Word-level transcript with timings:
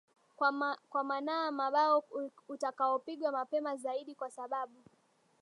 kwa 0.89 1.03
manaa 1.03 1.51
mabao 1.51 2.03
utakaopigwa 2.47 3.31
mapema 3.31 3.75
zaidi 3.77 4.15
kwa 4.15 4.29
sababu 4.31 4.83